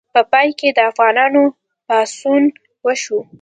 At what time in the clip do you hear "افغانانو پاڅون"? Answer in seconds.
0.91-2.43